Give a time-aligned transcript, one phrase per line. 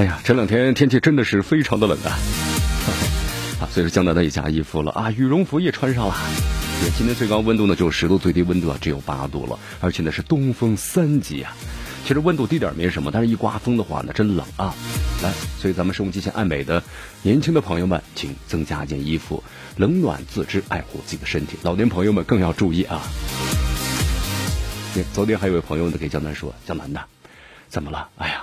[0.00, 2.16] 哎呀，这两天天气真的是非常的冷啊！
[3.60, 6.14] 啊，所以说江南的也加衣服了啊，羽绒服也穿上了。
[6.96, 11.54] 今天最高温度呢就十度，最低温度啊只有八度了，而且呢是东风三级啊。
[12.06, 14.74] 其实温度低点没什么，但是一刮风的话呢真冷啊。
[15.22, 16.82] 来，所以咱们收音机前爱美的
[17.20, 19.44] 年轻的朋友们，请增加一件衣服，
[19.76, 21.58] 冷暖自知，爱护自己的身体。
[21.60, 23.02] 老年朋友们更要注意啊。
[25.12, 27.04] 昨天还有位朋友呢给江南说：“江南的，
[27.68, 28.08] 怎么了？
[28.16, 28.39] 哎呀。”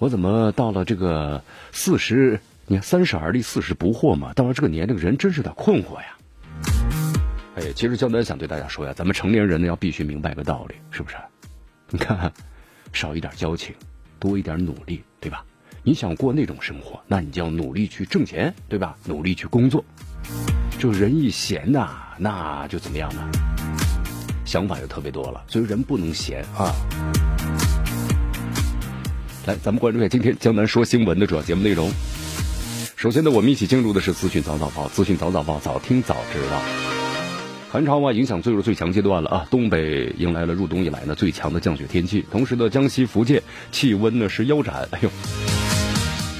[0.00, 2.40] 我怎么到了这个四十？
[2.66, 4.32] 你看三十而立，四十不惑嘛。
[4.32, 6.16] 到了这个年龄，人真是有点困惑呀。
[7.56, 11.16] 哎，其实江南想对大家说呀，咱们成年人呢要必须明白个道理，是不是？
[11.90, 12.32] 你看，
[12.94, 13.74] 少一点交情，
[14.18, 15.44] 多一点努力，对吧？
[15.82, 18.96] 你想过那种生活，那你就要努力去挣钱，对吧？
[19.04, 19.84] 努力去工作。
[20.78, 23.20] 就人一闲呐，那就怎么样呢？
[24.46, 26.72] 想法就特别多了，所以人不能闲啊。
[29.46, 31.90] 来，咱们关注一下今天江南说新闻的主要节目内容。
[32.94, 36.60] 首先呢，我们一起进入的是资讯早早报，资讯早早报，早听早知道。
[37.70, 39.46] 寒潮啊，影响进入最强阶段了啊！
[39.50, 44.86] 东北迎来了入冬以来呢最强的降雪天气，同时呢，江西、福建气温呢是腰斩。
[44.90, 45.08] 哎呦，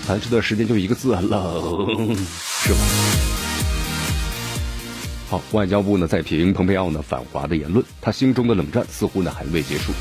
[0.06, 2.78] 咱这段时间就一个字，冷，是吧？
[5.30, 9.92] 好，外交部呢在评蓬佩奥呢反华的言论，他心中的冷战似乎呢还未结束。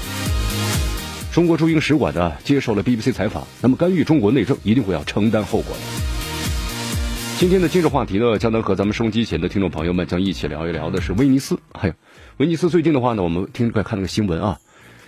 [1.32, 5.82] 中国驻英使馆呢接受了 BBC 采访，那么干预中国内政一定会要承担后果的。
[7.38, 11.60] 今天的今日话题呢，将能和咱们收音机前的听众朋友们将一起聊一聊的是威尼斯。
[11.74, 11.94] 还有
[12.38, 14.60] 威尼斯最近的话呢，我们听快看那个新闻啊，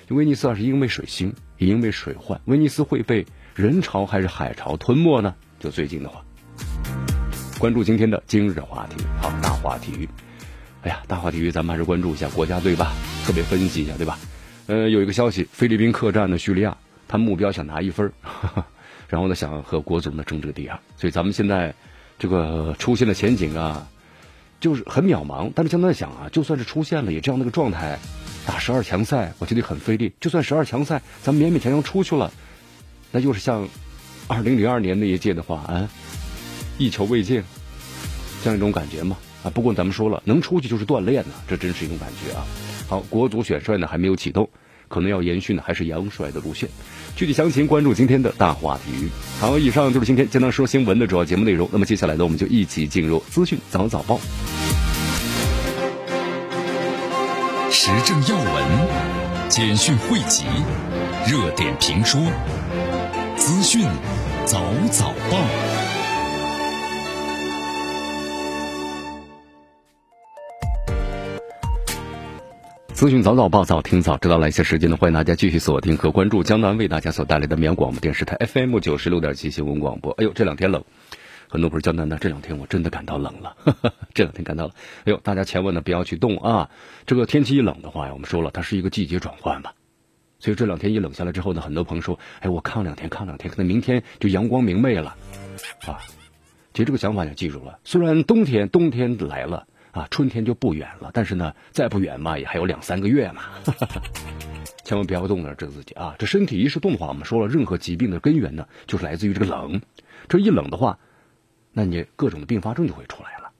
[0.10, 5.34] 威尼斯啊是因为水星，也因为水患，威尼斯会被人潮还是海潮吞没呢？
[5.60, 6.24] 就最近的话，
[7.58, 10.08] 关注今天的今日话题，好，大话体育。
[10.84, 12.94] 哎呀，大话体育，咱们还是关注一下国家队吧，
[13.26, 14.20] 特别分析一下，对吧？
[14.68, 16.78] 呃，有一个消息，菲律宾客战的叙利亚，
[17.08, 18.12] 他目标想拿一分
[19.10, 21.74] 然后呢，想和国足呢争这个第二，所以咱们现在
[22.18, 23.86] 这个出现的前景啊，
[24.62, 25.52] 就是很渺茫。
[25.54, 28.00] 但是现在想啊，就算是出现了，也这样的一个状态，
[28.46, 30.14] 打十二强赛，我觉得很费力。
[30.22, 32.32] 就算十二强赛，咱们勉勉强强出去了，
[33.12, 33.68] 那就是像
[34.28, 35.90] 二零零二年那一届的话啊，
[36.78, 37.44] 一球未进，
[38.44, 39.18] 这样一种感觉嘛。
[39.44, 42.46] 啊，不过咱们说了，能出去就是锻炼呢，这真是一种感觉啊。
[42.92, 44.50] 好，国足选帅呢还没有启动，
[44.90, 46.68] 可能要延续呢还是杨帅的路线。
[47.16, 49.08] 具体详情关注今天的大话体育。
[49.40, 51.70] 好，以上就是今天江南说新闻的主要节目内容。
[51.72, 54.20] 那么接下来呢，我们就一起进入资讯早早报，
[57.72, 58.66] 时政要闻、
[59.48, 60.44] 简讯汇集、
[61.26, 62.20] 热点评说、
[63.38, 63.86] 资讯
[64.46, 65.81] 早早报。
[73.02, 74.38] 资讯早早报，早听早知道。
[74.38, 80.12] 来些时间呢，欢迎大家继续锁定和关注江南为大家所带来的绵阳广播电视台 FM 九十六点七新闻广播。
[80.20, 80.84] 哎呦，这两天冷，
[81.50, 83.56] 很多朋友江南呢这两天我真的感到冷了，
[84.14, 84.74] 这两天感到了。
[85.00, 86.70] 哎呦，大家千万呢不要去动啊！
[87.08, 89.72] 这个天气一冷的话呀，我们说了，它是一个季节转换嘛。
[90.38, 95.16] 所以这两天一冷下来之后呢，很多朋友说，哎，我抗两天，抗两天，可能明天就阳光明媚了
[95.88, 95.98] 啊。
[96.72, 99.66] 其实这个想法要记住了，虽然冬天冬天来了。
[99.92, 103.44] 啊，春天就不远了，但是呢，再不远嘛，也还有两三个月嘛。
[104.84, 109.82] 千万不要动了，这自己啊，这身体一是动的话，我们说了，任何疾病的根源呢，就是来自于这个冷。
[110.28, 111.00] 这一冷的话，
[111.72, 113.52] 那你各种的并发症就会出来了。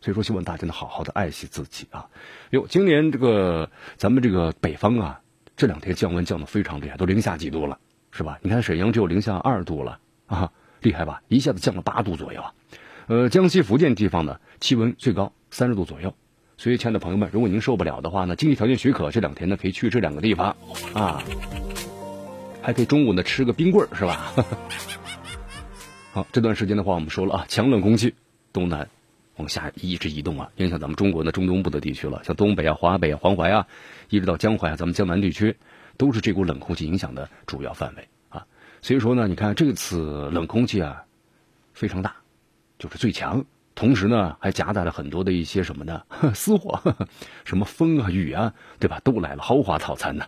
[0.00, 2.08] 所以说，希望大家呢，好好的爱惜自己啊。
[2.50, 5.20] 哟，今年这个咱们这个北方啊，
[5.56, 7.78] 这两天降温降的非常厉害，都零下几度了，
[8.10, 8.38] 是吧？
[8.42, 11.22] 你看沈阳只有零下二度了啊，厉害吧？
[11.28, 12.52] 一下子降了八度左右啊。
[13.06, 15.32] 呃，江西、福建地方呢，气温最高。
[15.56, 16.14] 三十度左右，
[16.58, 20.54] 所以亲爱的朋友们，如果您受不了的话呢，经济条件许可，这两天呢可以去这两个地方
[20.92, 21.22] 啊，
[22.60, 24.34] 还可以中午呢吃个冰棍儿，是吧？
[26.12, 28.14] 好，这段时间的话，我们说了啊，强冷空气
[28.52, 28.86] 东南
[29.36, 33.66] 往下一直移动啊，影响咱们中国的中东部的地区了，像东北啊、华北啊、黄淮啊，
[34.10, 35.56] 一直到江淮啊，咱们江南地区
[35.96, 38.46] 都是这股冷空气影响的主要范围啊。
[38.82, 41.02] 所以说呢，你看这次冷空气啊
[41.72, 42.14] 非常大，
[42.78, 43.42] 就是最强。
[43.76, 46.02] 同时呢，还夹带了很多的一些什么呢？
[46.34, 46.80] 私货，
[47.44, 48.98] 什么风啊、雨啊，对吧？
[49.04, 50.24] 都来了，豪华套餐呢。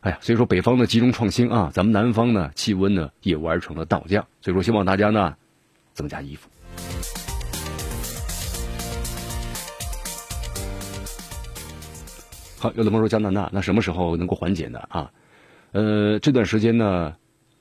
[0.00, 5.36] 哎呀，所以说北方呢集中创新啊，咱们南方呢气温呢也玩成了倒降，所以说希望大家呢
[5.92, 6.48] 增加衣服。
[12.58, 14.80] 好，有的朋友说江南呐，那什么时候能够缓解呢？
[14.88, 15.10] 啊，
[15.72, 17.14] 呃，这段时间呢，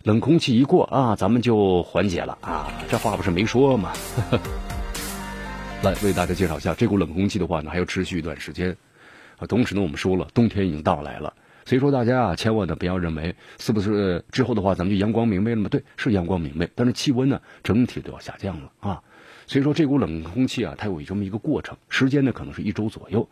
[0.03, 3.91] 冷空气一过啊，咱们就缓解了啊，这话不是没说吗？
[4.31, 4.41] 呵 呵
[5.83, 8.75] 来为大家介绍一下，这股冷空气的话呢，还要持续一段时间
[9.39, 9.47] 啊。
[9.47, 11.33] 同时呢，我们说了，冬天已经到来了，
[11.65, 15.67] 所以说大家啊，千万呢不要认为是不是之后的话，咱们就阳光明媚了吗？
[15.69, 19.01] 对，是阳光明媚，但是气温呢，整体都要下降了啊。
[19.47, 23.27] 所以说，这股冷空气啊，它有这么一个过程，时间呢，可能是一周左右。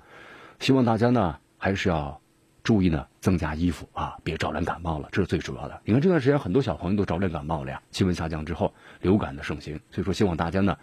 [0.60, 2.20] 希望大家呢，还是要
[2.64, 5.80] 注意呢，增加衣服啊，别着凉感冒了，这是最主要的。
[5.86, 10.76] 你看这段时间，很多小朋友都着凉感冒了呀，气温下降之后，流感的盛行，所以说希望大家呢。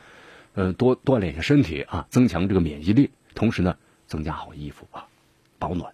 [0.57, 3.77] 呃，多锻炼一下身体啊，增强这个免疫力，同时呢，
[4.07, 5.07] 增加好衣服啊，
[5.59, 5.93] 保暖。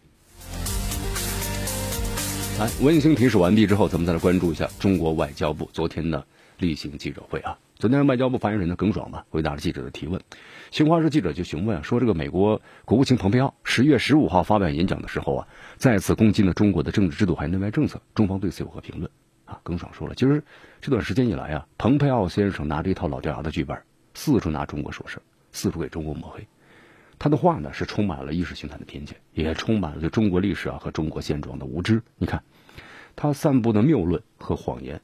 [2.61, 6.25] 来，温馨提示完毕之后，咱们再来关注一下中国外交部昨天的
[6.59, 7.59] 例行记者会啊。
[7.75, 10.21] 昨天外交部发言人呢耿爽吧回答了记者的提问。
[10.71, 19.11] 新华社记者就询问说，这个美国国务卿蓬佩奥十月十五号发表演讲的时候啊，再次攻击了中国的政治制度还有内外政策，中方对此有何评论？
[19.45, 20.41] 啊，耿爽说了，其实
[20.81, 23.77] 这段时间以来啊，蓬佩奥先生拿着一套老掉牙的剧本。
[24.15, 25.21] 四处拿中国说事
[25.53, 26.47] 四处给中国抹黑。
[27.19, 32.03] 他的话呢是充满了意识形态的偏见，也充满了对中国历史啊和中国现状的无知。
[32.17, 32.43] 你看，
[33.15, 35.01] 他散布的谬论和谎言，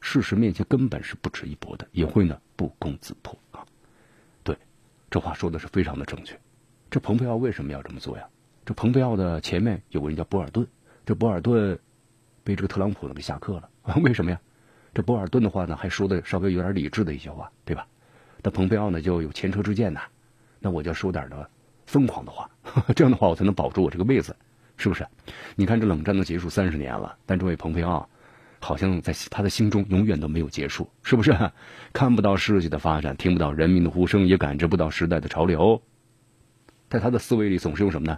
[0.00, 3.64] 事实面前根本是不值一驳的，也会呢不攻自破啊。
[4.44, 4.58] 对，
[5.10, 6.38] 这话说的是非常的正确。
[6.90, 8.28] 这蓬佩奥为什么要这么做呀？
[8.66, 10.66] 这蓬佩奥的前面有个人叫博尔顿，
[11.06, 11.78] 这博尔顿
[12.44, 13.70] 被这个特朗普呢给下课了。
[14.02, 14.38] 为什么呀？
[14.92, 17.86] 这博尔顿的话呢还说的稍微有点理智的一些话，对吧？
[18.46, 20.02] 那蓬佩奥呢就有前车之鉴呐，
[20.60, 21.50] 那我就说点的
[21.84, 22.48] 疯狂的话，
[22.94, 24.36] 这样的话我才能保住我这个位子，
[24.76, 25.04] 是不是？
[25.56, 28.08] 你看这冷战都结束三十年了，但这位蓬佩奥
[28.60, 31.36] 好像在他的心中永远都没有结束，是不是？
[31.92, 35.82] 看不到世界的发展，听不到人民的呼声，也感知不到时代的潮流，
[36.88, 38.16] 在他的思维里总是用什么呢？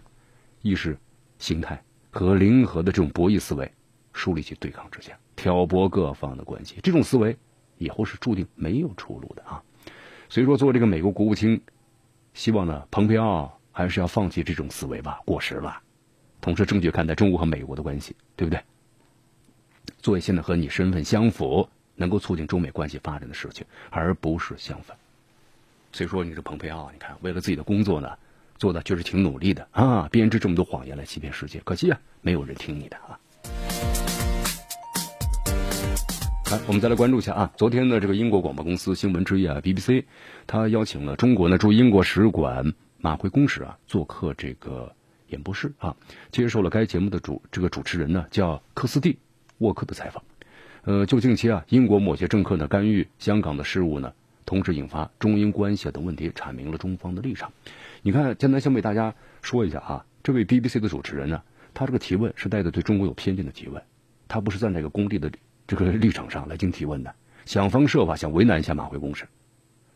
[0.60, 0.98] 意识
[1.38, 3.72] 形态和零和的这种博弈思维
[4.12, 7.34] 树立起对抗之下，挑拨各方的关系，这种思维
[7.78, 9.62] 以后是注定没有出路的啊！
[10.28, 11.60] 所以说，做这个美国国务卿，
[12.34, 15.80] 希望呢，蓬佩奥还是要放弃这种思维吧，过时了。
[16.40, 18.62] 同时，正确看待中国和美国的关系，对不对？
[19.98, 24.96] 做一些呢和你身份相符、能够促进中美关系发展的事情，而不是相反。
[25.92, 28.16] 所以说，你这蓬佩奥，你看，为了自己的工作呢，
[28.56, 33.18] 做的确实挺努力的啊，编织这么多谎言来欺骗世界，可惜啊，没有人听你的啊。
[36.50, 40.04] 来，我们再来关注一下啊，昨天的这个英国广播公司新闻之夜啊，BBC，
[40.46, 44.90] 他邀请了中国呢驻英国使馆马辉公使啊做客这个
[45.28, 45.94] 演播室啊，
[46.32, 49.18] 接受了该节目的主这个主持人呢叫克斯蒂
[49.58, 50.22] 沃克的采访。
[50.84, 54.10] 呃，就近期啊，英国某些政客呢干预香港的事务呢，
[54.46, 57.52] 同时引发中英关系等问题，阐明了中方的立场。
[58.00, 61.42] 你看，江南先为大家说一下啊，这位 BBC 的主持人呢，
[61.74, 63.82] 他这个提问是带着对中国有偏见的提问，
[64.28, 65.30] 他不是站在一个工地的。
[65.68, 69.28] 这个立场上来进行提问的，想方设法想为难一下马会公使，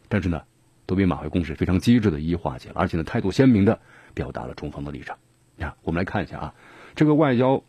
[0.07, 0.41] 但是呢，
[0.85, 3.81] 都被马会公使非常机智的一一化解了，而且呢，态度鲜明的
[4.13, 5.17] 表达了中方的立场。
[5.57, 6.55] 你看，我们来看一下啊，
[6.95, 7.63] 这个外交，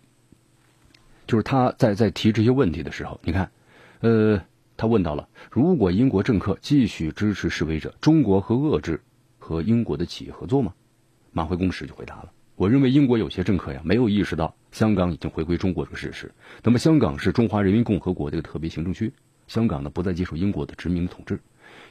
[1.25, 3.49] 就是他在在提这些问题的时候，你看，
[4.01, 4.41] 呃，
[4.75, 9.01] 他问到了，如果英国政客继续支持示威者，中国和遏制
[9.39, 10.73] 和英国的企业合作吗？
[11.31, 12.31] 马会公使就回答了。
[12.55, 16.31] 我认为英国有些政客呀，没有意识到香港已经回归中国这个事实。
[16.61, 19.11] 那么，香港是中华人民共和国的一个特别行政区，
[19.47, 21.39] 香港呢不再接受英国的殖民统治。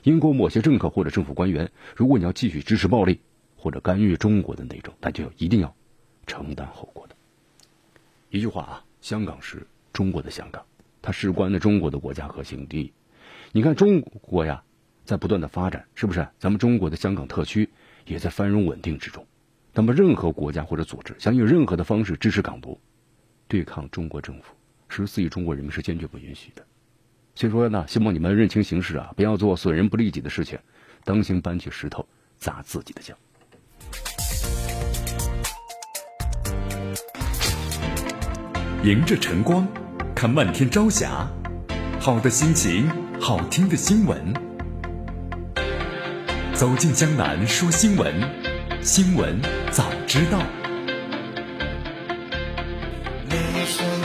[0.04, 3.20] 英国某些政客或者政府官员，如果你要继续支持暴力
[3.56, 5.74] 或者干预中国的内政，那就要一定要
[6.26, 7.16] 承担后果的。
[8.30, 10.64] 一句话啊，香港是中国的香港，
[11.02, 12.92] 它事关的中国的国家核心利益。
[13.50, 14.62] 你看中国呀，
[15.04, 16.28] 在不断的发展，是不是？
[16.38, 17.68] 咱们中国的香港特区
[18.06, 19.26] 也在繁荣稳定之中。
[19.74, 22.78] 那么，任何国家或者组织想用任何的方式支持港独、
[23.48, 24.54] 对抗中国政府，
[24.88, 26.62] 十四亿中国人民是坚决不允许的。
[27.34, 30.58] 所以说呢，希望你们认清形势啊，不要做损人不利己的事情，
[31.04, 33.16] 当心搬起石头砸自己的脚。
[38.84, 39.66] 迎着晨光，
[40.14, 41.26] 看漫天朝霞，
[41.98, 44.34] 好的心情，好听的新闻，
[46.52, 48.51] 走进江南说新闻。
[48.82, 50.40] 新闻早知道，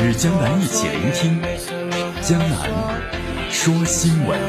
[0.03, 1.41] 与江南一起聆听
[2.21, 2.69] 江南
[3.49, 4.39] 说新闻。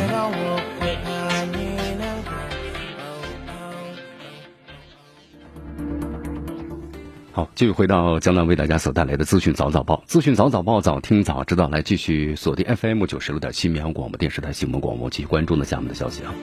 [7.32, 11.70] 好，继续回到江南为大家所带来的资讯早早报，资讯早早报，早听早知道。
[11.70, 16.35] 来继续锁定 FM 九十六点七绵阳广播电视台新闻广播，继续关注呢下面的消息啊。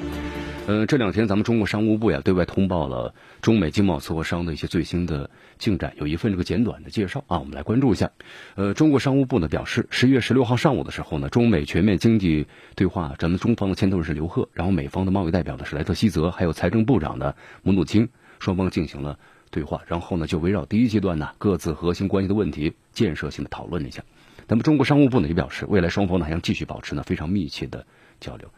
[0.68, 5.30] 呃，这两天咱们中国商务部呀对外通报了中美经贸磋商的一些最新的
[5.60, 8.10] 进展，有一份这个简短的介绍啊，我们来关注一下。
[8.56, 19.20] 呃，中国商务部呢表示，十一月十六号上午的时候呢，中美全面经济对话，咱们中方的牵头人是刘鹤，然后美方的贸易代表呢是莱特希泽，还有财政部长呢姆努钦，双方进行了
[19.52, 24.04] 对话，然后呢就围绕第一阶段呢各自核心关系的问题建设性的讨论了一下。
[24.48, 27.86] 那么中国商务部呢也表示，未来双方呢还将继续保持呢非常密切的
[28.20, 28.50] 交流。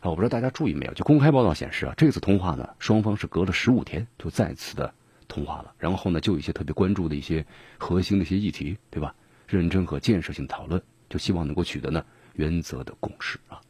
[0.00, 0.94] 啊，我不知道大家注意没有？
[0.94, 4.92] 就公开报道显示啊，这次通话呢，双方是隔了十五天就再次的
[5.26, 5.72] 通话了。
[5.78, 7.44] 然后呢，就一些特别关注的一些
[7.78, 9.14] 核心的一些议题，对吧？
[9.46, 13.60] 认真和建设性讨论，就希望能够取得呢原则的共识啊。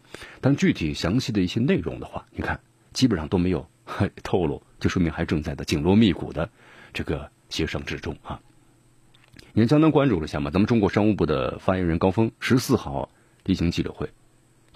[0.40, 2.58] 但具体详细的一些内容的话，你看
[2.92, 3.68] 基本上都没有
[4.22, 6.48] 透露，就说明还正在的紧锣密鼓的
[6.92, 8.40] 这个协商之中啊。
[9.52, 13.10] 你看，相当关注了一下嘛，咱们中国商务部的发言人高峰十四号
[13.44, 14.10] 例行记者会。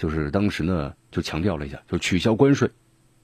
[0.00, 2.71] 就是当时呢，就强调了一下，就取消关税，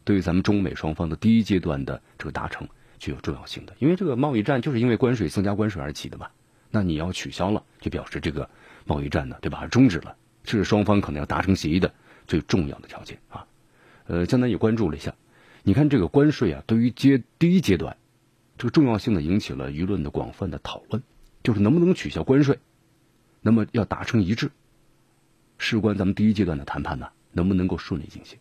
[0.04, 2.68] 对于咱们中美双方的第一阶段的这个达成
[2.99, 3.75] 具有重要性的。
[3.78, 6.28] 因为这个贸易战就是因为关税增加关税而起的嘛，
[6.71, 8.50] 那你要取消了，就表示这个
[8.85, 9.66] 贸易战呢，对吧？
[9.68, 10.14] 终止了，
[10.45, 11.90] 这是双方可能要达成协议的
[12.26, 13.47] 最重要的条件啊。
[14.06, 15.14] 呃，江南也关注了一下，
[15.62, 17.97] 你看这个关税啊，对于阶第一阶段
[18.59, 21.02] 这个重要性呢，引起了舆论的广泛的讨论，
[21.42, 22.59] 就是能不能取消关税，
[23.40, 24.50] 那么要达成一致。
[25.58, 28.38] 事关咱们第一阶段的谈判呢，能不能够顺利进行？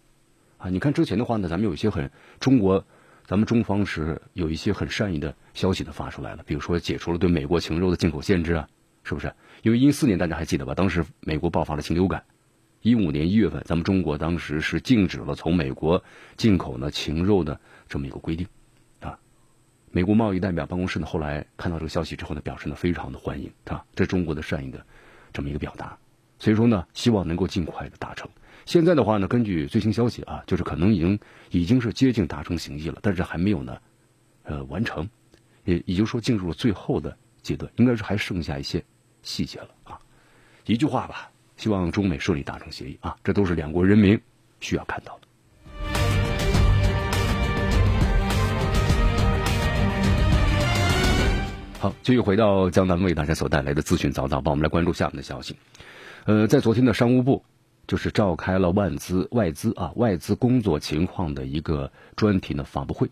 [0.58, 2.86] 啊，你看之前的话呢，咱们有一些很中国，
[3.26, 8.68] 咱们中方是有一些很善意的消息的发出来了，比如说解除了对美国禽肉的进口限制啊，
[9.04, 9.34] 是不是？
[9.64, 10.74] 因为一四年大家还记得吧？
[10.74, 12.24] 当时美国爆发了禽流感，
[12.82, 16.04] 一五年一月份，咱们中国当时是禁止了从美国
[16.38, 18.48] 进口呢禽肉的这么一个规定，
[19.02, 19.18] 啊，
[19.92, 24.86] 美国贸易代表办公室呢后来看到这个消息之后呢，表示呢非常的欢迎啊，这中国的善意的
[25.34, 25.98] 这么一个表达。
[26.38, 28.30] 所以说呢，希望能够尽快的达成。
[28.66, 31.20] 现在的话呢，根据最新消息啊，就是可能已经
[31.52, 33.78] 已经是接近达成协议了，但是还没有呢，
[34.44, 35.08] 呃，完成，
[35.64, 38.84] 也也就是说进入了最后的阶段，应该是还剩下一些
[39.22, 40.00] 细节了啊。
[40.66, 44.20] 一句话吧，希望中美顺利达成协议啊，这都是两国人民
[44.60, 45.28] 需要看到的。
[51.80, 55.56] 好，继续回到江南为大家所带来的资讯早早报，我们来关注下面的消息。
[56.26, 57.46] 呃，在昨天的商务部，
[57.86, 63.12] 就是召开了外资外资啊外资工作情况的一个专题的发布会。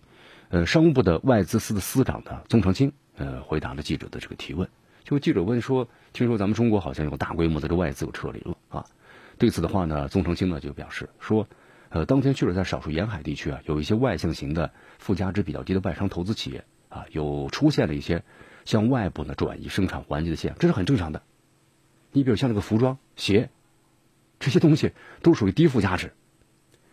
[0.50, 4.68] 呃，商务部的外资司的司长呢，宗成清呃回答了记者的这个提问。
[5.04, 8.84] 就记者问说，听说咱们中国好像有大规模的这外资有撤离了啊？
[9.38, 11.48] 对此的话呢，宗成清呢就表示说，
[11.90, 18.24] 呃，当天确实在少数沿海地区啊，有一些外向型的附加值比较低的外商投资企业啊，有出现了一些
[18.66, 21.22] 向外部呢转移生产环节的现象，这是很正常的。
[22.14, 23.50] 你比如像这个服装、鞋，
[24.40, 24.92] 这些东西
[25.22, 26.14] 都属于低附加值，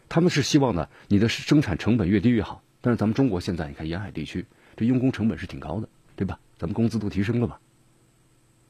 [0.09, 2.63] 他们是希望呢，你的生产成本越低越好。
[2.81, 6.41] 但是咱们中国现在，你看沿海地区这用工成本是挺高的，对吧？
[6.59, 7.59] 咱们工资都提升了嘛，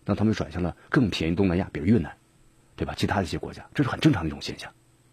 [0.05, 2.13] 那他们转向了更便宜东南亚，比如越南，
[2.75, 2.93] 对吧？
[2.97, 4.73] 其他的一些国家，这是很正常的一种现象。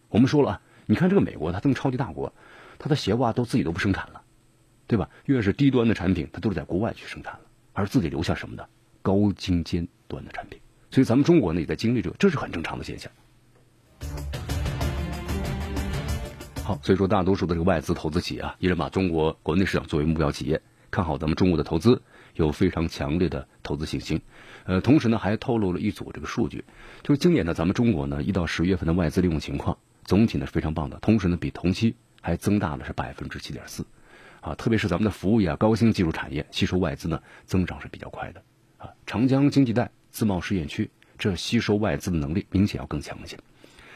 [0.10, 2.34] 我们说了啊，你看这个美国，它这么超级大国，
[2.80, 4.24] 它的鞋袜都自己都不生产了，
[4.88, 5.08] 对吧？
[5.26, 7.42] 越是低端的产品，它都是在国外去生产了，
[7.74, 8.68] 而自己留下什么的
[9.04, 10.60] 高精尖端的产品。
[10.98, 13.12] 所以咱们中国呢也在经历这个，这是很正常的现象。
[16.64, 22.02] 好，所以说大多数的这个外资投资企业啊，依然把中国国内市场作为目标企业，看好咱们中国的投资，
[22.34, 24.20] 有非常强烈的投资信心。
[24.66, 26.66] 呃，同时呢还透露了一组这个数据，
[27.04, 33.86] 就是今年呢咱们中国呢一到十月份的外资利用情况，总体呢是非常棒的，同时呢比同期还增大了是百分之七点四，
[34.42, 38.42] 啊，特别是咱们的服务业、高新技术产业吸收外资呢增长是比较快的，
[38.80, 39.92] 啊，长江经济带。
[40.12, 43.38] 自贸试验区，这吸收外资的能力明显要更强一些。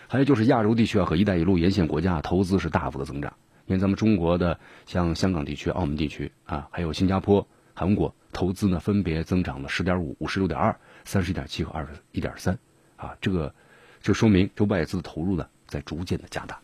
[0.08, 3.34] 还有就是亚洲地区啊和“一带一路”沿线国家投资是大幅的增长。
[3.68, 12.58] 因为咱们中国的像香港地区、澳门地区啊，还有新加坡、韩国投资呢，分别增长了十点五、五十六点二、三十一点七和二十一点三
[12.98, 13.16] 啊。
[13.22, 13.54] 这个
[14.02, 16.60] 就说明这外资的投入呢在逐渐的加大。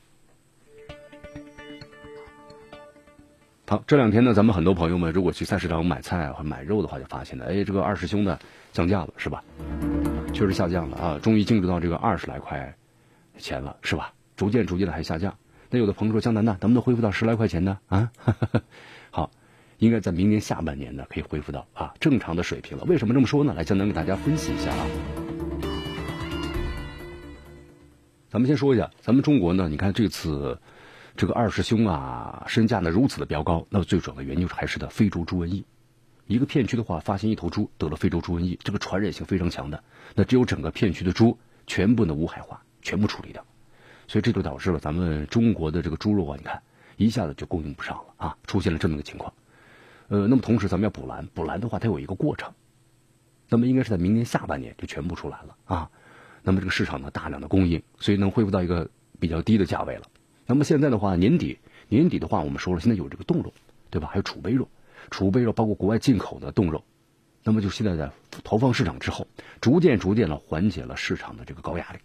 [3.69, 8.39] 好，这两天呢，咱们很多朋友们如果去菜市场买菜或买肉的话，就发现了，哎，这个二师兄呢
[8.77, 9.43] 降价了，是吧？
[10.33, 12.77] 确实下降了啊，终于进入到这个二十来块
[13.39, 14.13] 钱了，是吧？
[14.35, 15.35] 逐渐逐渐的还下降。
[15.71, 17.79] 那有的朋友说，江南呢，能不能恢复到十来块钱呢？
[17.87, 18.11] 啊，
[19.09, 19.31] 好，
[19.79, 22.83] 应该在明年下半年呢，可以恢复到啊正常的水平了。
[22.83, 23.51] 为什么这么说呢？
[23.55, 24.85] 来，江南给大家分析一下啊。
[28.29, 30.59] 咱们先说一下，咱们中国呢，你看这次。
[31.19, 35.65] 这个二师兄啊，身价呢如此的飙高，那么最主要的原因就是还是的非洲猪瘟疫，
[36.27, 39.81] 一个片区的话，发现一头猪得了非洲猪瘟疫，这个传染性非常强的，
[40.13, 43.45] 那只有整个片区的猪全部的无害化，全部处理掉，
[44.07, 46.61] 所以这就导致了咱们中国的这个猪肉啊，你看
[46.97, 49.33] 一下子就供应不上了啊，出现了这么个情况。
[50.09, 52.53] 呃，那么同时咱们要补栏，补栏的话它有一个过程，
[53.47, 55.89] 那么应该是在明年下半年就全部出来了啊。
[56.43, 60.03] 那么这个市场呢大量的供应，所以能恢复到一个比较低的价位了。
[60.45, 61.57] 那么现在的话，年底
[61.87, 63.53] 年底的话，我们说了，现在有这个冻肉，
[63.89, 64.09] 对吧？
[64.11, 64.67] 还有储备肉。
[65.09, 66.83] 储备肉包括国外进口的冻肉，
[67.43, 68.11] 那么就现在在
[68.43, 69.27] 投放市场之后，
[69.61, 71.99] 逐渐逐渐的缓解了市场的这个高压力，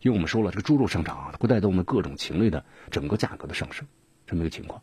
[0.00, 3.86] 因为我们说了，这个猪肉上涨啊，会带动的各种禽类的整个价格的上升，
[4.26, 4.82] 这么一个情况。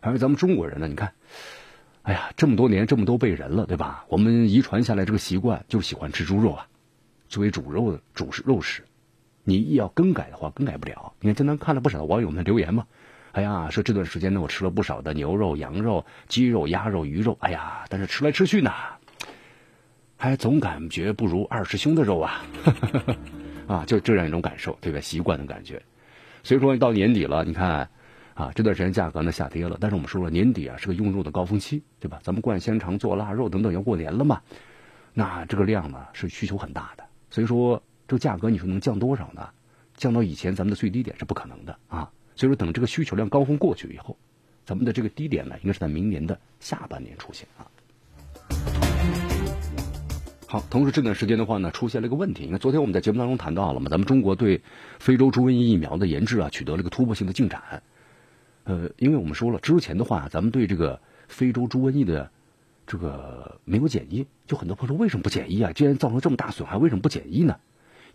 [0.00, 1.12] 而咱们中国人呢，你看，
[2.02, 4.06] 哎呀，这么多年这么多辈人了，对吧？
[4.08, 6.68] 我们遗传下来这个习惯就喜欢吃猪肉啊，
[7.28, 8.84] 作为主肉的主食肉食，
[9.44, 11.12] 你一要更改的话，更改不了。
[11.20, 12.86] 你看，经常看了不少网友们留言嘛。
[13.32, 17.36] 哎呀，说这段时间呢，我吃了不少的牛肉、羊肉、鸡肉、鸭肉、鱼肉。
[17.40, 18.72] 哎呀，但是吃来吃去呢，
[20.16, 22.42] 还总感觉不如二师兄的肉啊！
[23.68, 24.98] 啊，就这样一种感受，对吧？
[25.00, 25.80] 习惯的感觉。
[26.42, 27.88] 所以说到年底了，你看
[28.34, 29.78] 啊，这段时间价格呢下跌了。
[29.80, 32.18] 但是我们说了，年底啊是个用肉的高峰期，对吧？
[32.22, 34.40] 咱们灌香肠、做腊肉等等，要过年了嘛，
[35.14, 37.04] 那这个量呢是需求很大的。
[37.30, 39.48] 所以说这个价格你说能降多少呢？
[39.96, 42.10] 降到以前咱们的最低点是不可能的啊。
[42.36, 44.16] 所以说，等这个需求量高峰过去以后，
[44.64, 47.66] 咱们的这个低点呢，应该是在明年的下半年出现啊。
[50.46, 52.44] 好，同时这段时间的话呢，出现了一个问题。
[52.44, 54.60] 你看，昨天我们在节目当中谈到了嘛，咱们中国对
[54.98, 57.82] 非洲猪瘟疫疫苗的研制啊，取得了一个突破性的进展。
[58.64, 62.30] 呃，因为我们说了，之前的话，咱们对这个非洲猪瘟疫的
[62.86, 65.72] 这个没有检疫，就很多朋友说，为什么不检疫啊？
[65.72, 67.56] 既然造成这么大损害，为什么不检疫呢？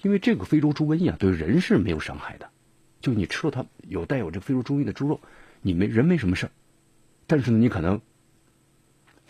[0.02, 2.50] 因为这个非洲猪瘟疫啊，对人是没有伤害的。
[3.02, 5.20] 就你吃了它有带有这非洲猪瘟的猪肉，
[5.62, 6.52] 你没人没什么事儿，
[7.28, 8.02] 但是呢，你可能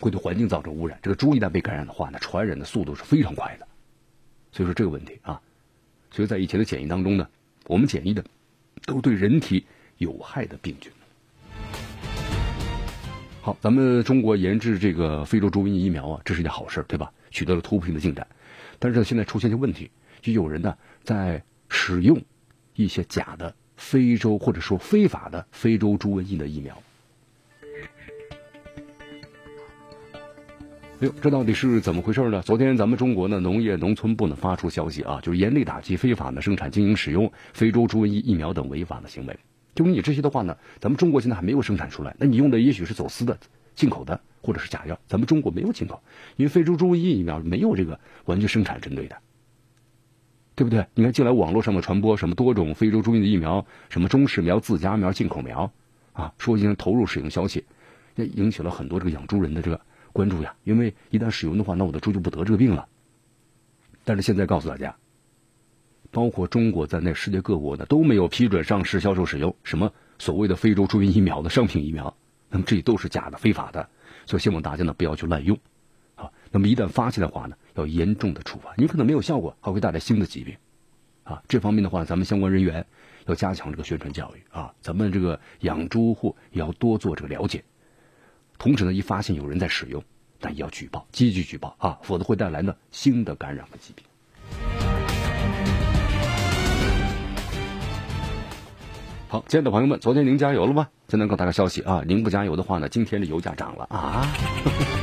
[0.00, 0.98] 会对环境造成污染。
[1.02, 3.66] 这个猪一旦被感染的话，那传染的速度是非常快的。
[4.52, 5.40] 所以说这个问题啊，
[6.10, 7.28] 所以在以前的检疫当中呢，
[7.66, 8.24] 我们检疫的
[8.86, 9.66] 都对人体
[9.98, 10.90] 有害的病菌。
[13.42, 17.12] 好，咱们中国研制这个非洲猪瘟疫苗啊，这是一件好事，对吧？
[17.30, 18.26] 取得了突破性的进展。
[18.78, 22.20] 但是现在出现一些问题，就有人呢在使用
[22.76, 23.54] 一些假的。
[23.78, 26.82] 非洲或者说非法的非洲猪瘟疫的疫苗，
[31.00, 32.40] 哎呦，这到底是怎么回事呢？
[32.40, 39.38] 昨天咱们中国呢农业农村部呢发出消息啊，就是严厉打击非法的生产、经营、使用非洲猪瘟疫疫苗等违法的行为。
[39.74, 43.38] 就你这些的话呢，咱们中国现在还没有生产出来，那你用的也许是走私的、
[43.74, 44.98] 进口的，或者是假药。
[45.06, 46.02] 咱们中国没有进口，
[46.36, 49.16] 因为非洲猪瘟疫疫苗没有这个完全生产针对的。
[50.56, 50.86] 对不对？
[50.94, 55.70] 你看，近来网络上的传播什么多种非洲猪瘟的疫苗，什么中式苗、自家苗、进口苗，
[56.14, 57.66] 啊，说已经投入使用消息，
[58.14, 59.78] 那引起了很多这个养猪人的这个
[60.14, 60.54] 关注呀。
[60.64, 62.88] 因为一旦使用的话，那我的猪就不得这个病了。
[64.02, 64.96] 但是现在告诉大家，
[66.10, 72.16] 包括中国在内，世界各国呢都没有批准上市销售使用什么所谓的非洲猪瘟疫苗的商品疫苗，
[72.48, 73.86] 那么这都是假的、非法的，
[74.24, 75.58] 所以希望大家呢不要去滥用。
[76.56, 77.56] 那么一旦发现的话呢？
[77.74, 80.56] 要严重的处罚，你可能没有效果，还会带来新的疾病，
[81.22, 82.86] 啊，这方面的话，咱们相关人员
[83.26, 87.62] 要加强这个宣传教育啊，咱们这个养猪户也要多做这个了解，
[88.56, 90.02] 同时呢，一发现有人在使用，
[90.40, 94.02] 那也要举报，积极举报啊，否则会带来呢新的感染和疾病。
[99.28, 100.88] 好，亲爱的朋友们，昨天您加油了吗？
[101.08, 104.26] 现在告诉大家消息啊，您不加油的话呢，今天的油价涨了啊。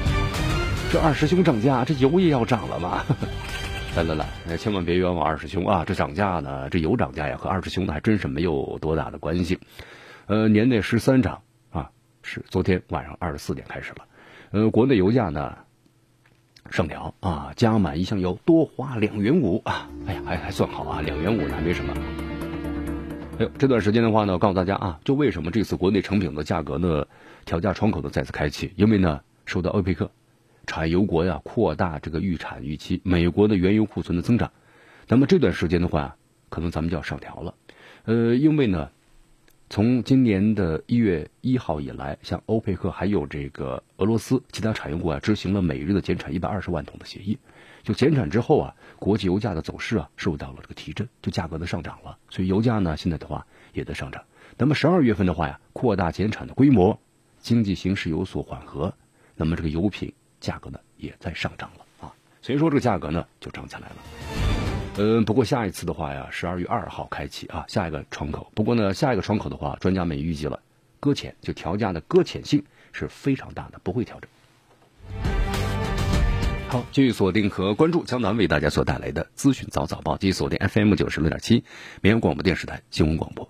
[0.94, 3.04] 这二师兄涨价，这油也要涨了吗？
[3.98, 5.84] 来来来，千万别冤枉二师兄啊！
[5.84, 9.58] 这涨价呢，这油涨价呀，和二师兄呢还真是没有多大的关系。
[10.28, 11.90] 呃，年内十三涨啊，
[12.22, 14.06] 是昨天晚上二十四点开始了。
[14.52, 15.58] 呃，国内油价呢
[16.70, 19.90] 上调啊，加满一箱油多花两元五啊！
[20.06, 21.92] 哎呀，还还算好啊，两元五呢还没什么。
[23.40, 27.04] 哎呦，这段时间的话呢，我告诉大家啊，就为什么这次国内成品的价格呢
[27.46, 28.72] 调价窗口呢再次开启？
[28.76, 30.08] 因为呢，受到欧佩克。
[30.66, 34.52] 产油国呀，扩大这个预产预期，美国的原油库存的增长，
[35.08, 36.16] 那么这段时间的话，
[36.50, 37.54] 可能咱们就要上调了。
[38.06, 38.90] 呃，因为呢，
[39.70, 47.38] 从今年的一月一号以来，像欧佩克还有这个俄罗斯其他产油国啊，执行了每日的减产一百二十万桶的协议。
[47.84, 52.18] 就减产之后啊，国际油价的走势啊，受到了这个提振，就价格的上涨了。
[52.30, 54.24] 所以油价呢，现在的话也在上涨。
[54.58, 56.98] 那么十二月份的话呀，扩大减产的规模，
[57.40, 58.94] 经济形势有所缓和，
[59.36, 60.14] 那么这个油品。
[60.44, 63.96] 价格呢也在上涨了啊，所以说这个价格呢就涨起来了。
[64.98, 68.52] 嗯，不过下一次的话呀，十二月二号开启啊，下一个窗口。
[68.54, 70.60] 不过呢，下一个窗口的话，专家们预计了
[71.00, 74.30] 搁浅就调价的搁浅性是非常大的，不会调整。
[76.68, 81.64] 好，继续锁定和关注江南为大家所带来的资讯早早报，继续锁定 FM 九十六点七
[82.02, 83.50] 绵阳广播电视台新闻广播。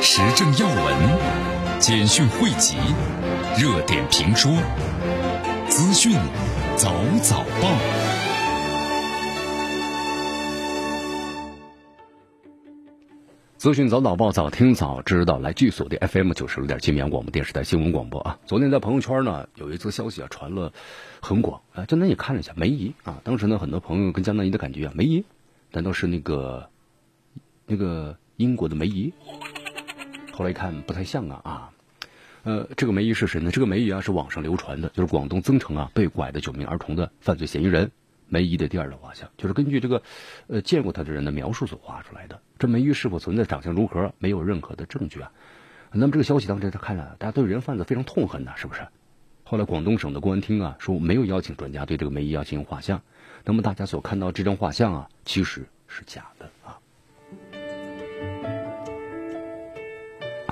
[0.00, 2.76] 时政要闻、简讯汇集、
[3.58, 4.50] 热点评说、
[5.68, 6.12] 资讯
[6.76, 7.68] 早早报。
[13.58, 15.38] 资讯早早报，早听早知道。
[15.38, 18.38] 来，继续锁定 FM 九十六点七绵阳广播电视台新闻广播啊。
[18.46, 20.72] 昨天在朋友圈呢，有一则消息啊传了
[21.20, 21.84] 很广啊。
[21.84, 25.24] 江南也看了一下梅姨啊，当时呢很多朋友跟江南姨的感觉啊，梅姨
[25.70, 26.68] 难道是那个
[27.66, 29.12] 那个英国的梅姨？
[30.32, 31.71] 后来一看不太像啊啊，
[32.44, 33.50] 呃，这个梅姨是谁呢？
[33.52, 37.92] 这个梅姨啊是网上流传的，就是广东增城啊被拐的九名儿童的犯罪嫌疑人
[38.28, 40.02] 梅姨的第二张画像，就是根据这个
[40.48, 42.40] 呃见过他的人的描述所画出来的。
[42.58, 45.30] 这梅姨是否存在，长相如何，没有任何的证据啊。
[45.92, 48.88] 那么这个消息当时他看了，大家对人贩子非常痛恨呐，是不是？
[49.44, 53.02] 后来广东省的公安厅啊说没有邀请专家对这个梅姨要进行画像，
[53.44, 56.78] 那么大家所看到这张画像啊其实是假的啊。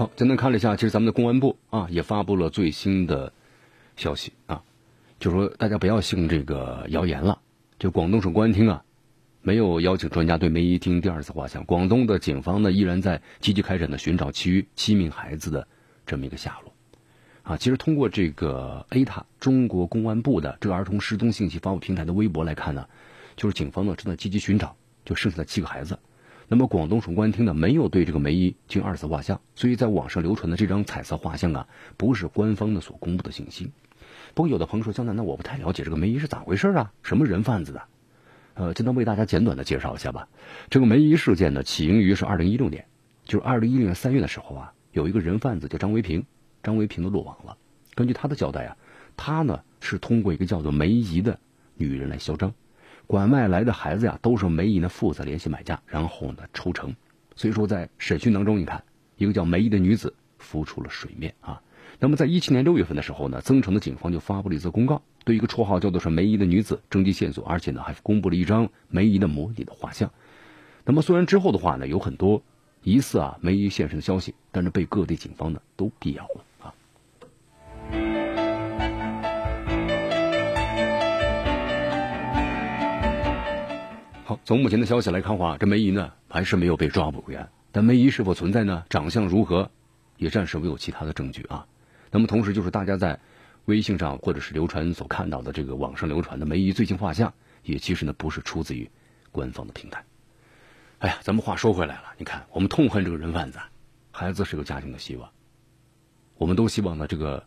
[0.01, 3.35] 好，简单看了一下，其实咱们的公安部啊也发布了最新的
[3.97, 4.63] 消息啊，
[5.19, 7.39] 就说大家不要信这个谣言了，
[7.79, 8.83] 就广东省公安厅啊。
[9.43, 11.63] 没有邀请专家对梅姨进行第二次画像。
[11.67, 15.69] 广东的警方呢，依然在积极开展的寻找其余七名孩子的
[16.07, 16.73] 这么一个下落。
[17.43, 22.89] 啊，其实通过这个 A 塔中国公安部的这个儿童失踪信息发布平台的微博来看呢，
[23.37, 25.99] 就是警方呢正在积极寻找就剩下的七个孩子。
[26.53, 33.71] 那么广东省公安厅呢没有对这个梅姨进行二次画像，所以在网上流传的这张彩色画像啊，不是官方的所公布的信息。
[34.35, 36.93] 不过有的朋友说江南，那我不太了解这个梅姨是咋回事啊？
[37.05, 37.83] 什么人贩子的？
[38.55, 40.29] 呃，就能为大家简短的介绍一下吧。
[40.69, 42.85] 这个梅姨事件呢，起因于是二零一六年，
[43.25, 46.25] 就是二零一六年三月的时候啊，有一个人贩子叫张维平，
[46.65, 47.57] 张维平的落网了。
[47.95, 48.77] 根据他的交代啊，
[49.17, 51.39] 他呢是通过一个叫做梅姨的
[51.77, 52.53] 女人来销赃，
[53.11, 56.95] 管外来的孩子呀，都是梅姨呢负责联系买家，然后呢抽成。
[57.35, 58.85] 所以说在审讯当中，你看
[59.17, 61.61] 一个叫梅姨的女子浮出了水面啊。
[61.99, 65.03] 那么在一七年六月份的时候呢，增城的警方就发布了一则公告。
[65.25, 70.13] 对一个绰号叫做是梅姨的女子征集线索，而且呢还公布了一张梅姨的模拟的画像。
[70.85, 72.41] 那么虽然之后的话呢有很多
[72.85, 76.45] 疑似啊梅姨现身的消息，但是被各地警方呢都辟谣了
[84.45, 88.85] 从目前的消息来看话，这梅姨呢还是没有被抓捕归案，但梅姨是否存在呢？
[88.91, 89.71] 长相如何？
[90.17, 91.67] 也暂时没有其他的证据啊。
[92.11, 93.19] 那么同时就是大家在。
[93.67, 98.91] 微信上或者是流传所看到的这个网上流传的梅姨最近画像，也其实呢不是出自于
[99.31, 100.03] 官方的平台。
[100.99, 103.61] 哎呀，咱们话说回来了，你看我们痛恨这个人贩子，
[104.11, 105.31] 孩子是个家庭的希望，
[106.37, 107.47] 我们都希望呢这个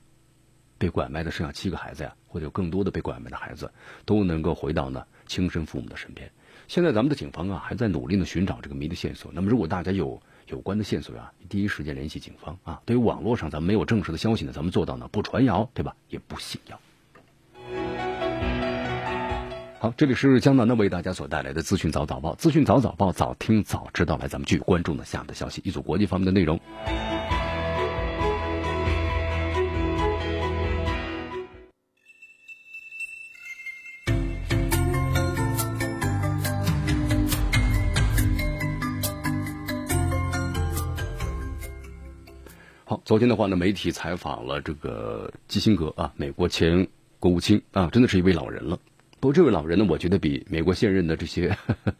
[0.77, 3.69] 被拐卖的剩下七个孩子呀，或者有更多的被拐卖的孩子
[4.05, 6.31] 都能够回到呢亲生父母的身边。
[6.67, 9.31] 现在咱们的警方啊还在努力的寻找这个谜的线索。
[9.33, 12.81] 那么如果大家有有关的线索啊，第一时间联系警方啊。
[12.85, 15.95] 对于网络上咱们没有证实的消息呢，咱们做到呢不传谣，对吧？
[16.09, 16.79] 也不信谣。
[19.79, 24.17] 好，这里是江南的为大家所带来的资讯早早报，资讯早早报，早听早知道。
[24.17, 26.57] 来，咱们继续关注呢下面的消息，一组国际方面的内容。
[43.05, 46.87] 昨天的话呢，媒体采访了这个基辛格啊，美国前
[47.19, 48.79] 国务卿啊，真的是一位老人了。
[49.19, 51.57] 不过这位老人呢，我觉得比美国现任的这些，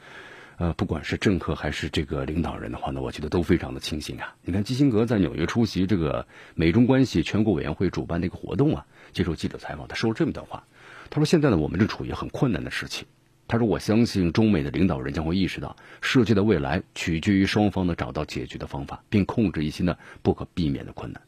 [0.55, 4.33] 呃，不管是政客还是这个领导人的话呢，我觉得都非常的清醒啊。
[4.43, 10.63] 你看基辛格在纽约出席这个美中关系全国委员会主办的一个活动啊，接受记者采访，他说了这么一段话，
[11.09, 13.05] 他说：“现在呢，我们正处于很困难的时期。”
[13.47, 21.21] 他说：“我相信中美的领导人将会意识到，世界的未来取决于双方呢找到解决的方法，并控制一些呢不可避免的困难。”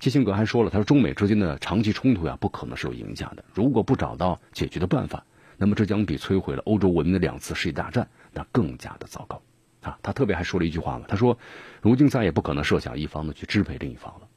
[0.00, 3.44] 基辛格还说了：“他说中美之间的长期冲突呀，不可能是有赢家的。
[3.54, 5.24] 如果不找到解决的办法，
[5.56, 9.40] 那么这将比摧毁了欧洲文明的两次世界大战那更加的糟糕。”
[9.82, 11.38] 啊，他特别还说了一句话嘛，他说
[11.82, 14.28] ：“如今再也不可能设想一方呢去支配另一方了。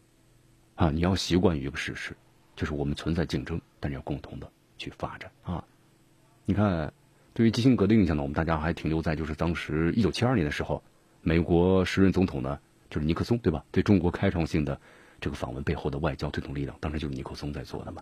[0.76, 2.16] 啊，你要习惯于一个事实，
[2.56, 5.64] 就是我们存在竞争，但是要共同的去发展啊。
[6.44, 6.94] 你看。”
[7.36, 10.82] 对于基辛格的印象呢，我们大家还停留在就是当时一九七二年的时候，
[11.22, 12.58] 美国时任总统呢
[12.90, 13.66] 就是尼克松对吧？
[13.72, 14.80] 对中国开创性的
[15.20, 18.02] 这个访问背后的外交推动力量，当时就是尼克松在做的嘛。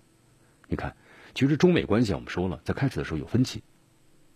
[0.68, 0.96] 你看，
[1.34, 3.64] 其实中美关系我们说了，在开始的时候有分歧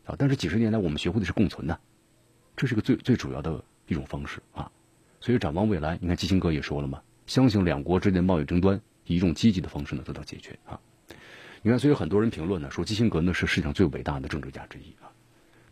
[0.04, 1.80] 啊，但是几十年来我们学会的是共存的，
[2.56, 4.72] 这是个最最主要的一种方式啊。
[5.20, 10.80] 所以展望未来，你看基辛格也说了嘛，相信两国之间的贸易争端以一种积极的方式呢得到解决啊。
[11.64, 15.10] 你看，所以很多人评论呢，说基辛格呢是世界上最伟大的政治家之一啊，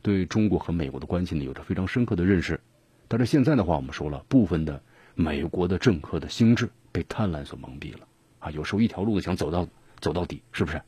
[0.02, 2.60] 对中国和美国的关系呢有着非常深刻的认识。
[3.08, 4.82] 但是现在的话，我们说了，部分的
[5.14, 8.08] 美国的政客的心智被贪婪所蒙蔽了
[8.40, 9.68] 啊，有时候一条路想走到
[10.02, 10.82] 走到底，是不是？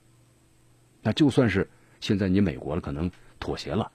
[1.03, 1.69] 那就算是
[2.01, 3.91] 现在你美国了，可能妥协了，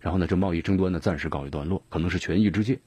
[0.00, 2.80] 然后呢，这贸易争端呢暂时告一段落，可能是权宜之计，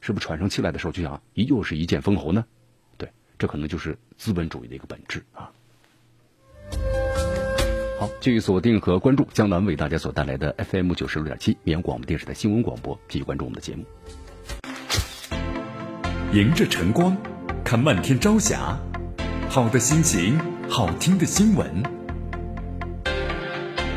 [0.00, 2.44] 是不是喘上气来的时候就想又是一剑封喉呢？
[2.96, 5.52] 对，这可能就是资本主义的一个本质啊。
[7.98, 13.84] 好，继续锁定和关注江南为大家所带来的 FM 九十六点七绵阳广播电视台新闻广播，继续关注我们的节目。
[16.32, 17.16] 迎着晨光，
[17.64, 18.78] 看漫天朝霞，
[19.48, 21.82] 好的心情，好听的新闻。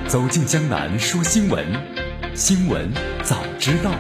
[0.08, 1.66] 走进江南说新闻，
[2.36, 2.92] 新闻
[3.24, 3.92] 早知道。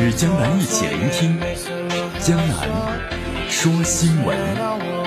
[0.00, 1.40] 与江南一起聆听
[2.20, 2.68] 江南
[3.48, 5.03] 说新闻。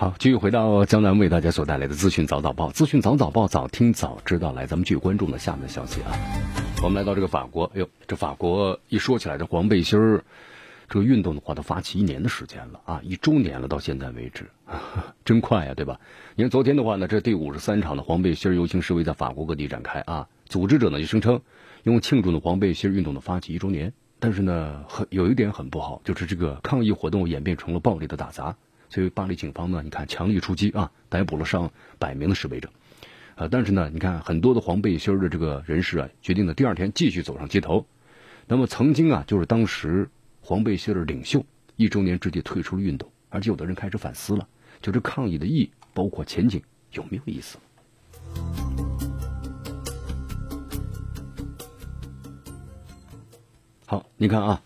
[0.00, 4.52] 好，继续回到江南为大家所带来的资讯早早报，资讯早早报，早听早知道。
[4.52, 6.14] 来，咱们继续关注呢下面的消息啊。
[6.84, 10.22] 我们来到这个法国，哎呦，这法国一说起来，这黄背心儿
[10.88, 14.48] 这个运动的话，都发起一年的时间了啊，一周年了，到现在为止，
[15.24, 15.98] 真快呀，对吧？
[16.36, 21.40] 你看昨天的话呢，这第五十三场的黄背心游行示威在法国各地展开啊，组织者呢就声称
[21.82, 28.54] 用庆祝呢黄背心运动的发起一周年，但是呢，很有一点很不好，就是这个抗议活动演变成了暴力的打砸。
[28.90, 32.70] 所以巴黎警方呢，你看强力出击啊，逮捕了上百名的示威者，
[33.34, 37.84] 啊，但是呢，你看很多的黄背心的这个人士啊，决定呢第二天继续走上街头。
[38.46, 40.08] 那么曾经啊，就是当时
[40.40, 41.44] 黄背心的领袖
[41.76, 44.48] 一周年之际退出了运动，而且有的人开始反思了，
[44.80, 47.58] 就这抗议的意义，包括前景有没有意思？
[53.84, 54.62] 好，你看啊。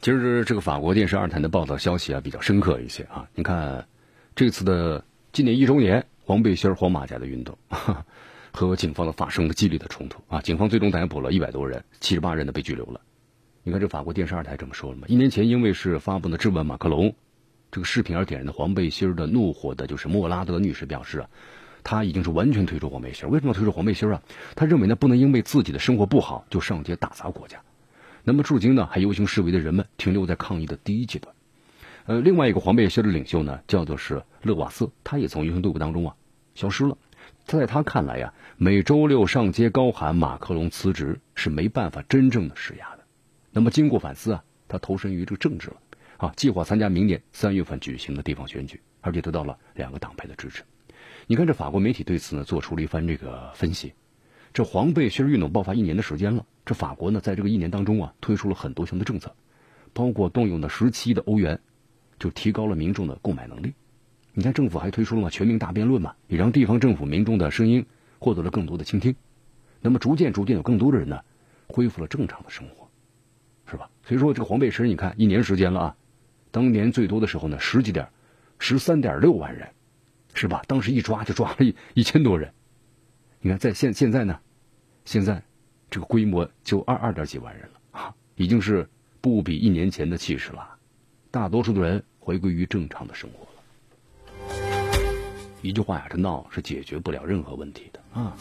[0.00, 3.86] 其实这个法国电视二台的报道消息啊比较深刻一些啊，你看
[4.34, 7.56] 这次的今年一周年黄背心黄马甲的运动
[8.50, 13.00] 和警方的发生了激烈的冲突啊，警方最终逮捕了一百多人，七十八人呢被拘留了。
[13.62, 15.06] 你看这法国电视二台这么说了吗？
[15.06, 17.14] 一年前因为是发布的质问马克龙
[17.70, 21.28] 这个视频而点燃的黄背心的怒火的，就是莫拉德女士表示啊，
[21.84, 23.28] 她已经是完全退出黄背心。
[23.28, 24.22] 为什么要退出黄背心啊？
[24.56, 27.60] 她认为呢不能因为自己的生活不好就上街打砸国家。
[28.24, 31.34] 那么，至今呢，还游行示威的人们停留在抗议的第一阶段。
[32.06, 36.14] 呃，另外一个黄背心的领袖呢，叫做是勒瓦瑟，他也从游行队伍当中啊
[36.54, 36.96] 消失了。
[37.44, 43.04] 在他看来呀，每周六上街高喊马克龙辞职是没办法真正的施压的。
[43.52, 45.76] 那么，经过反思啊，他投身于这个政治了
[46.16, 50.62] 啊，计划参加明年三月份举行的地方选举，而且得到了两个党派的支持。
[51.26, 53.92] 你看，这法国媒体对此呢做出了一番这个分析。
[54.52, 59.34] 这黄背心运动爆发一年的时间了，这法国呢，在这个一年当中啊，推出了很多项的政策，
[59.92, 61.58] 包括动用的十七亿的欧元，
[62.16, 63.74] 就提高了民众的购买能力。
[64.34, 67.84] 你看，政府还推出了嘛全民大辩论嘛，也让地方政府民众的声音
[68.20, 69.12] 获得了更多的倾听。
[69.80, 71.20] 那么，逐渐逐渐有更多的人呢，
[71.66, 72.88] 恢复了正常的生活，
[73.68, 73.90] 是吧？
[74.04, 75.96] 所以说，这个黄背时，你看一年时间了啊，
[76.52, 78.08] 当年最多的时候呢，十几点，
[78.60, 79.68] 十三点六万人，
[80.34, 80.62] 是吧？
[80.68, 82.54] 当时一抓就抓了一一千多人。
[83.40, 84.38] 你看，在现现在呢，
[85.04, 85.42] 现在
[85.90, 88.88] 这个规模就二二点几万人了啊，已经是
[89.20, 90.76] 不比一年前的气势了。
[91.32, 93.48] 大多数的人回归于正常的生活了。
[95.62, 98.36] 一句话呀，这闹是解决不了任何问题的啊。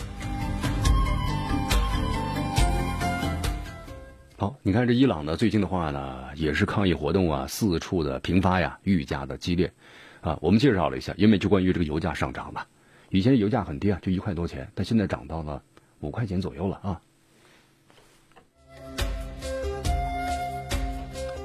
[4.38, 9.74] 好，你看这伊朗呢，最近的话呢，也是抗议活动啊，四处的频发呀，愈加的激烈
[10.22, 10.38] 啊。
[10.40, 12.64] 我们介绍了一下，因为就关于这个油价上涨嘛。
[13.10, 15.62] 以前油价很低啊，就一块多钱，但现在涨到了
[16.00, 17.02] 五块钱左右了啊。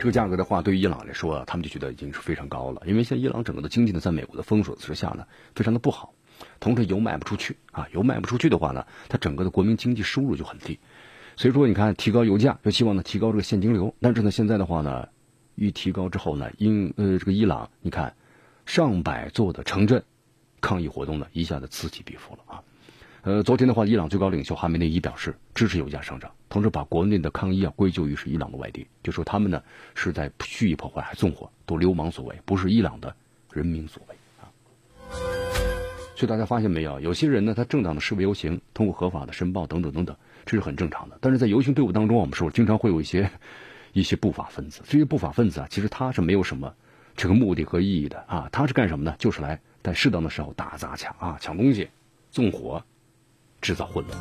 [0.04, 6.12] 这个价格的话，对于伊朗来说，他们就觉得已经是非常高了，因为现在伊朗整个的经济呢，在美国的封锁之下呢，非常的不好。
[6.60, 10.78] 同时，油卖不出去啊， 油卖不出去的话呢，它整个的国民经济收入就很低。
[11.36, 13.94] 所以说，你看提高油价，就希望呢提高这个现金流。
[13.98, 15.08] 但是呢，现在的话呢，
[15.54, 18.14] 一提高之后呢，英呃这个伊朗，你看
[18.66, 20.04] 上百座的城镇。
[20.60, 22.62] 抗议活动呢，一下子此起彼伏了啊！
[23.24, 29.62] 呃，昨天的话，伊朗最高领袖哈梅内伊表示支持油价上涨，同时把国内的抗议啊归咎于是伊朗的外敌，就说他们呢
[29.94, 33.16] 是在蓄意破坏，还纵火，都流氓所为，不是伊朗的
[33.50, 34.44] 人民所为啊！
[36.14, 41.16] 所以大家发现没有，有些人呢，他正当的示威游行，通过合法的申报等等等等，这是很正常的。
[41.22, 43.30] 但是在游行队伍当中，我们说经常会有一些
[43.94, 46.70] 一些不法分子，这些不法分子啊，其实他是没有什么
[47.16, 49.14] 这个目的和意义的啊，他是干什么呢？
[49.18, 49.58] 就是来。
[49.82, 51.88] 在适当的时候打砸抢啊，抢东西，
[52.30, 52.82] 纵火，
[53.64, 54.18] 制造混乱。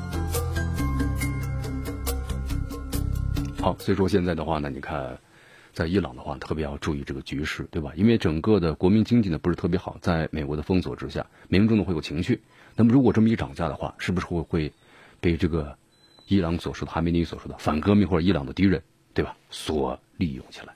[3.60, 5.18] 好，所以说现在的话呢，你看，
[5.74, 7.92] 在伊朗的话，特别要注意这个局势，对吧？
[7.98, 12.42] 因为整个的国民经济呢不是特别好，在美国的封锁之下，民众呢会有情绪。
[12.76, 14.74] 那么如果这么一涨价的话，是不是会会
[15.20, 15.78] 被这个
[16.28, 18.82] 伊朗所说的哈梅尼所说的反革命或者伊朗的敌人，
[19.14, 19.36] 对吧？
[19.50, 20.74] 所利用起来？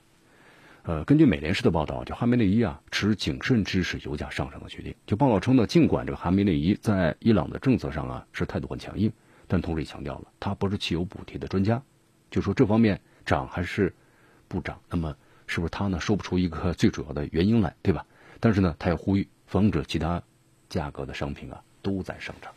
[0.88, 4.94] 呃，根据美联社的报道，就哈梅内伊啊持谨慎支持油价上涨的决定。
[5.06, 9.12] 就报道称呢，尽管这个哈梅内伊在伊朗的政策上啊是态度很强硬，
[9.46, 11.82] 但同时也强调了他不是汽油补贴的专家，
[12.30, 13.94] 就说这方面涨还是
[14.48, 15.14] 不涨，那么
[15.46, 18.02] 是不是他呢说不出一个最主要的原因来，对吧？
[18.40, 20.22] 但是呢，他要呼吁防止其他
[20.70, 22.50] 价格的商品啊都在上涨。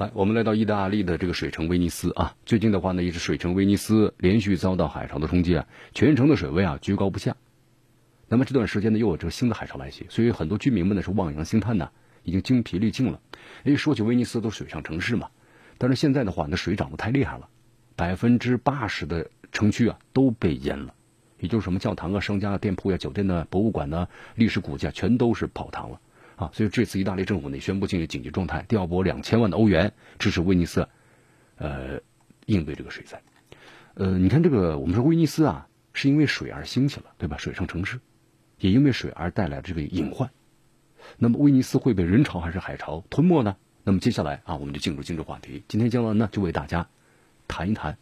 [0.00, 2.34] 来，我们来到意大利的这个水城威尼斯啊。
[2.46, 7.36] 最近的话呢，也是水城威尼斯连续遭到海潮的冲击啊，全城的水位啊居高不下。
[8.26, 11.90] 那么这段时间呢，又有这个新的海潮来袭，所以很多居民们呢是望洋兴叹呢，
[12.22, 13.20] 已经精疲力尽了。
[13.62, 15.28] 因为，说起威尼斯都水上城市嘛，
[15.76, 17.46] 但是现在的话，那水涨得太厉害了，
[17.94, 20.94] 百分之八十的城区啊都被淹了，
[21.40, 26.00] 也就是什么教堂啊、商家啊、店铺呀、酒店呢、博物馆呢、历史古迹啊，全都是泡汤了。
[26.40, 30.88] 啊，所以这次意大利政府呢宣布进入紧急状态，调拨两千万的欧元支持威尼斯，
[31.56, 32.00] 呃，
[32.46, 33.22] 应对这个水灾。
[33.92, 37.36] 呃，你看这个，我们说威尼斯啊，是因为水而兴起了，对吧？
[37.36, 38.00] 水上城市，
[38.58, 40.30] 也因为水而带来这个隐患。
[41.18, 43.54] 那么威尼斯会被人潮还是海潮吞没呢？
[43.84, 45.62] 那么接下来啊，我们就进入今日话题。
[45.68, 46.88] 今天姜文呢就为大家
[47.48, 47.98] 谈一谈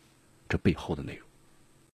[0.49, 1.28] 这背后的内容。